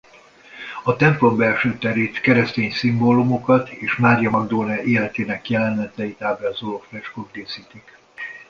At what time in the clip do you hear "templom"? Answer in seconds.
0.95-1.37